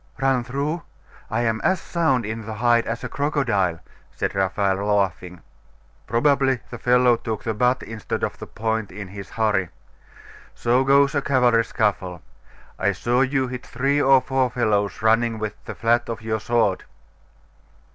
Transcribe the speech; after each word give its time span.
'Run 0.19 0.43
through? 0.43 0.81
I 1.29 1.41
am 1.41 1.61
as 1.63 1.79
sound 1.79 2.25
in 2.25 2.47
the 2.47 2.55
hide 2.55 2.87
as 2.87 3.03
a 3.03 3.07
crocodile, 3.07 3.79
said 4.09 4.33
Raphael, 4.33 4.77
laughing. 4.77 5.41
'Probably 6.07 6.59
the 6.71 6.79
fellow 6.79 7.15
took 7.15 7.43
the 7.43 7.53
butt 7.53 7.83
instead 7.83 8.23
of 8.23 8.39
the 8.39 8.47
point, 8.47 8.91
in 8.91 9.09
his 9.09 9.29
hurry. 9.29 9.69
So 10.55 10.83
goes 10.83 11.13
a 11.13 11.21
cavalry 11.21 11.63
scuffle. 11.65 12.23
I 12.79 12.93
saw 12.93 13.21
you 13.21 13.47
hit 13.47 13.63
three 13.63 14.01
or 14.01 14.21
four 14.21 14.49
fellows 14.49 15.03
running 15.03 15.37
with 15.37 15.53
the 15.65 15.75
flat 15.75 16.09
of 16.09 16.23
your 16.23 16.39
sword. 16.39 16.85